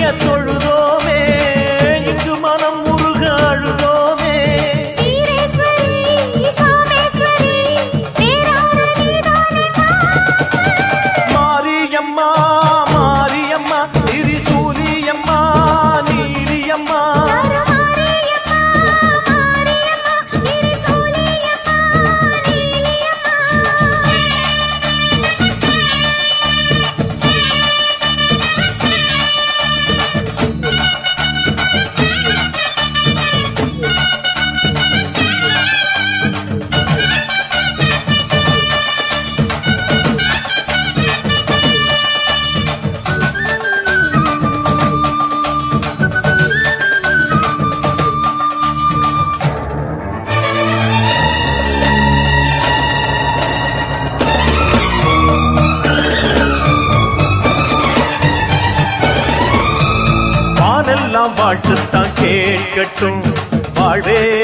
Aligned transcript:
திருவடிய 0.00 0.99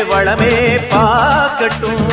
வளமே 0.03 0.55
பார்க்கட்டும். 0.93 2.05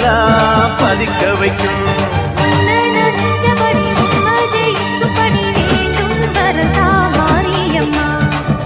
எனக்கதெல்லாம் 0.00 0.76
பதிக்க 0.80 1.38
வைக்கும். 1.38 1.88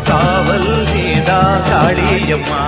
காவல் 0.05 0.87
காளியம்மா. 1.71 2.63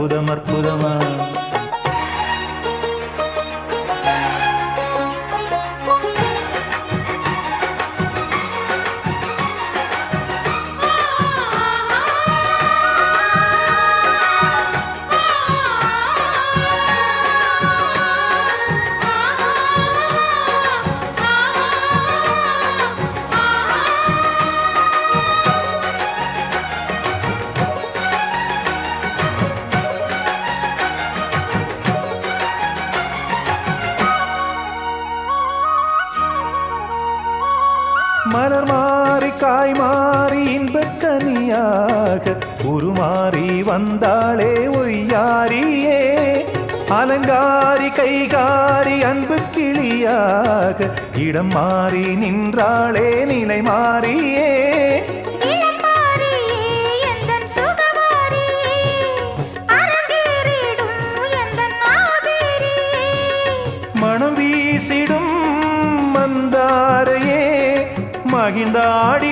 அற்புதம் 0.00 0.28
அற்புதமா? 0.28 0.92
மணியாக 41.60 42.34
உருமாறி 42.72 43.46
வந்தாளே 43.68 44.52
ஒய்யாரியே. 44.80 46.00
அலங்காரி 46.98 47.88
கைகாரி 47.98 48.96
அன்பு 49.10 49.38
கிளியாக 49.54 50.88
இடம் 51.26 51.52
மாறி 51.56 52.04
நின்றாளே 52.22 53.08
நிலை 53.30 53.60
மாறியே. 53.70 54.50
மனம் 64.02 64.36
வீசிடும் 64.38 65.32
மந்தாரையே 66.14 67.42
மகிழ்ந்தாடி 68.32 69.29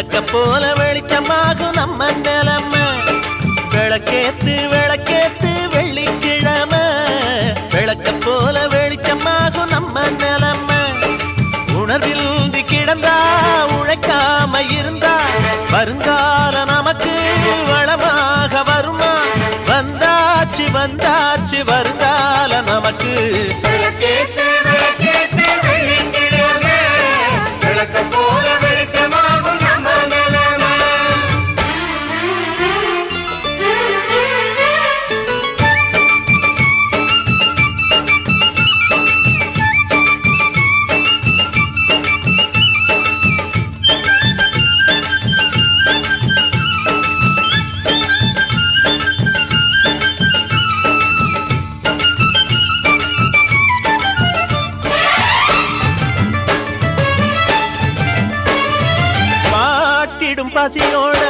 விளக்க 0.00 0.22
போல 0.32 0.72
வெளிச்சமாகும் 0.72 1.72
நம்ம 1.72 2.10
நிலமை. 2.10 2.80
விளக்கேத்து 3.70 4.68
விளக்கேத்து 4.72 5.68
வெள்ளிக்கிழமை. 5.72 6.78
விளக்க 7.70 8.12
போல 8.12 8.66
வெளிச்சமாகும் 8.66 9.68
நம்ம 9.68 10.00
நிலமை. 10.08 10.76
உணர்வில் 11.74 12.50
கிடந்தா 12.70 13.16
உழைக்காம 13.68 14.70
இருந்தா. 14.70 15.16
வருங்கால 15.70 16.64
நமக்கு 16.64 17.10
வளமாக 17.68 18.62
வருமா? 18.62 19.12
வந்தாச்சு 19.66 20.66
வந்தாச்சு 20.72 21.64
வருங்கால 21.64 22.60
நமக்கு. 22.60 23.54
பசியோட 60.60 61.20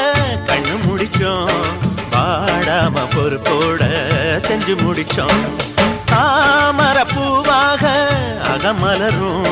கண்ணு 0.46 0.74
முடிச்சோம். 0.86 1.50
வாடாம 2.12 3.02
பொறுப்போட 3.14 3.82
செஞ்சு 4.46 4.74
முடிச்சோம். 4.84 5.42
தாமர 6.12 6.98
பூவாக 7.12 7.84
அகமலரும். 8.52 9.46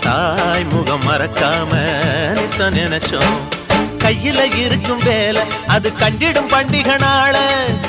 தாய் 0.00 0.64
முகம் 0.64 1.04
மறக்காம 1.06 1.72
நித்த 2.36 2.68
நினைச்சோம். 2.78 3.38
கையில 3.98 4.54
இருக்கும் 4.54 5.00
வேலை 5.04 5.42
அது 5.66 5.92
கண்டிடும் 6.00 6.50
பண்டிகை 6.52 6.98
நாள 6.98 7.40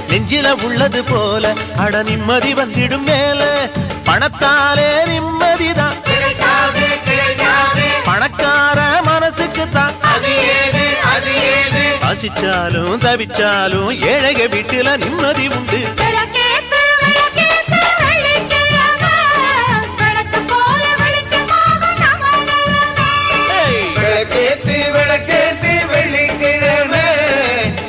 நெஞ்சில 0.09 0.63
உள்ளது 0.63 1.03
போல 1.03 1.53
அட 1.77 2.03
நிம்மதி 2.03 2.53
வந்திடும் 2.53 3.03
மேல. 3.03 3.69
பணத்தாலே 4.05 4.89
நிம்மதிதான். 5.11 5.97
பணக்கார 8.03 9.01
மனசுக்கு 9.03 9.69
தான் 9.69 10.04
ஏது 12.15 12.23
பசிச்சாலும் 12.23 12.99
தவிச்சாலும் 13.03 13.89
ஏழைக 14.11 14.41
வீட்டுல 14.53 14.89
நிம்மதி 15.01 15.45
உண்டு. 15.47 15.79
விளக்கேத்து 23.95 24.75
விளக்கேத்து 24.93 25.73
வெள்ளிக்கிழமை. 25.91 27.03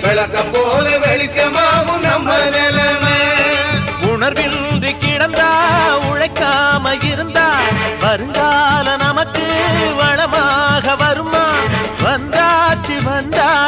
விளக்கம் 0.03 0.51
போல 0.53 0.89
வெளிச்சமாகும் 1.05 2.03
நம்ம 2.09 2.39
நிலைமை. 2.57 3.17
உணர்வின்றி 4.11 4.93
கிடந்தா 5.05 5.51
உழைக்காம 6.11 6.85
இருந்தா 7.11 7.49
வருங்கால 8.05 8.46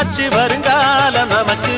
வந்தாச்சு 0.08 0.26
வருங்கால 0.34 1.24
நமக்கு. 1.24 1.74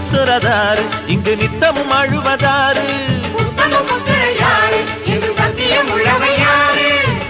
சுத்துறதாரு 0.00 0.82
இங்கு 1.06 1.36
நித்தமும் 1.36 1.90
அழுவதாரு. 1.90 2.86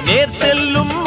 நேர் 0.05 0.31
செல்லும் 0.31 1.00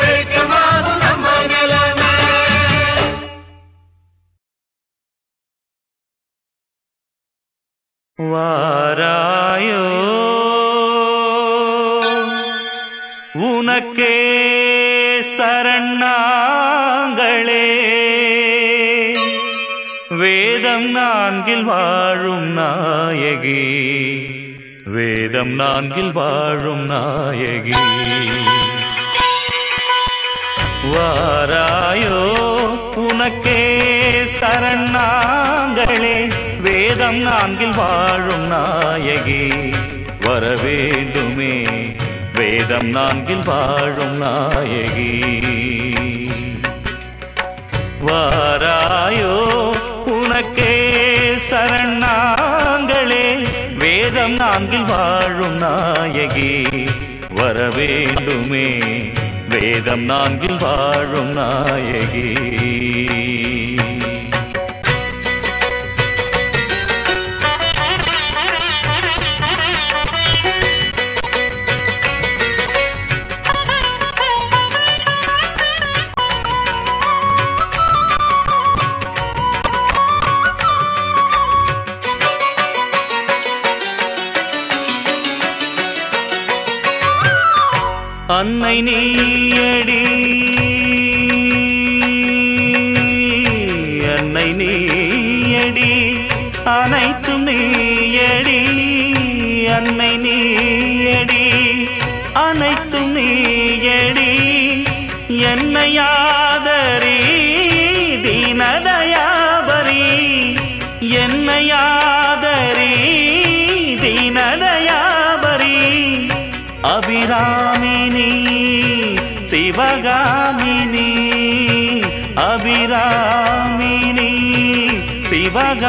வெளிச்சமாகும் 0.00 1.00
நம்ம 1.00 1.28
நிலைமை. 1.46 2.10
வாராயோ 8.52 9.82
உனக்கே 13.48 14.12
சரணாங்களே. 15.42 16.00
வேதம் 20.08 20.90
நான்கில் 20.90 21.64
வாழும் 21.64 22.58
நாயகி. 22.58 23.80
வேதம் 24.84 25.48
நான்கில் 25.48 26.12
வாழும் 26.12 26.88
நாயகி. 26.88 27.76
வாராயோ 30.84 32.38
உனக்கே 32.94 33.78
சரணாங்களே. 34.40 36.32
வேதம் 36.60 37.16
நான்கில் 37.16 37.74
வாழும் 37.76 38.46
நாயகி. 38.46 39.74
வர 40.20 40.56
வேண்டுமே. 40.62 41.64
வேதம் 42.42 42.88
நான்கில் 42.88 43.42
வாழும் 43.44 44.22
நாயகி. 44.22 45.20
வாராயோ 48.06 49.44
உனக்கே 50.04 51.00
சரணாங்களே 51.50 53.46
வேதம் 53.78 54.32
நான்கில் 54.32 54.84
வாழும் 54.84 55.62
நாயகி. 55.62 56.66
வர 57.30 57.68
வேண்டுமே 57.68 58.80
வேதம் 59.48 60.04
நான்கில் 60.04 60.56
வாழும் 60.60 61.32
நாயகி. 61.32 62.50
அன்னை 88.41 88.77
நீயடி 88.81 89.30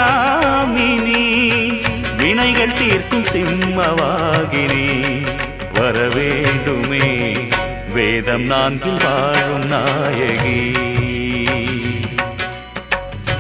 காமினி 0.04 1.26
வினைகள் 2.18 2.74
தீர்க்கும் 2.74 3.24
சிம்மவாகினி. 3.24 4.88
வர 5.74 6.08
வேண்டுமே 6.08 7.34
வேதம் 7.94 8.44
நான்கில் 8.44 8.98
வாழும் 9.06 9.66
நாயகி. 9.72 10.74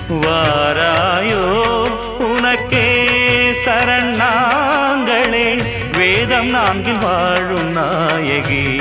வாராயோ 0.09 1.43
உனக்கே 2.19 3.05
சரணாங்களே 3.65 5.61
வேதம் 5.97 6.49
நான்கில் 6.49 6.97
வாழும் 6.97 7.71
நாயகி. 7.77 8.79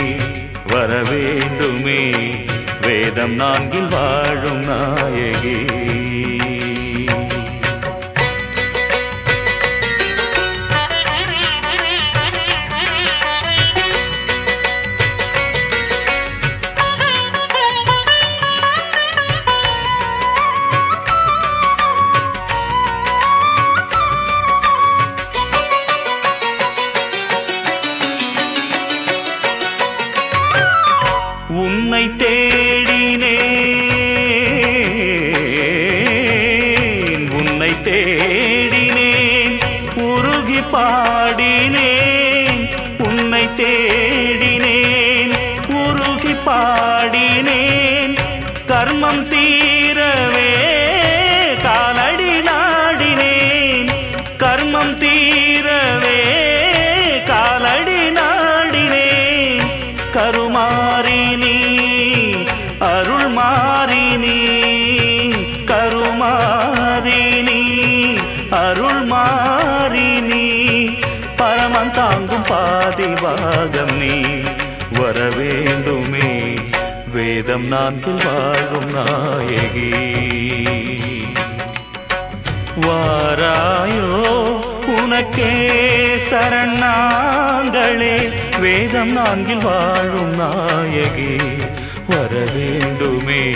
வர 0.70 1.02
வேண்டுமே 1.02 2.10
வேதம் 2.80 3.34
நான்கில் 3.34 3.88
வாழும் 3.88 4.62
நாயகி. 4.62 5.81
வீரவே 49.42 50.50
காலடி 51.64 52.31
வேதம் 77.52 77.66
நான்கில் 77.66 78.18
வாழும் 78.24 78.94
நாயகி. 78.94 79.90
வாராயோ 82.80 84.06
உனக்கே 85.02 85.50
சரணாங்களே 86.30 88.32
வேதம் 88.60 89.08
நான்கில் 89.08 89.62
வாழும் 89.62 90.34
நாயகி. 90.34 91.36
வர 92.08 92.46
வேண்டுமே 92.54 93.52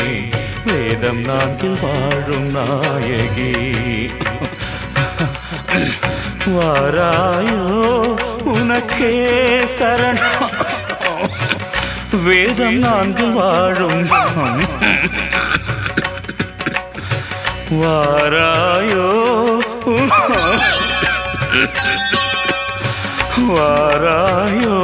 வேதம் 0.64 1.20
நான்கில் 1.20 1.78
வாழும் 1.82 2.50
நாயகி. 2.50 3.52
வாராயோ 6.46 7.64
உனக்கே 8.44 9.28
சரணா 9.78 10.30
வேதம் 12.24 12.78
நான்கு 12.78 13.26
வாழும் 13.32 14.04
வாராயோ 17.80 19.08
வாராயோ 23.48 24.78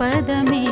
పదమే. 0.00 0.64